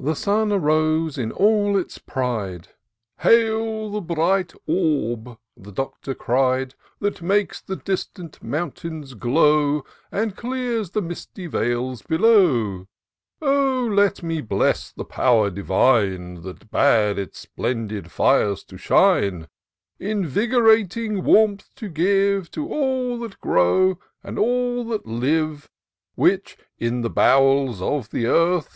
[0.00, 2.68] HE sun arose in all its pride:—"
[3.24, 10.90] Hail the bright orb," the Doctor cried," That makes the distant mountains glow, And clears
[10.90, 12.86] the misty vales below!
[13.42, 13.88] O!
[13.92, 19.48] let me bless the Power divine, That bade its splendid fires to shine:
[19.98, 25.68] Invigorating warmth to give To all that grow, and all that live;
[26.14, 28.70] Which, in the bowels of the earth.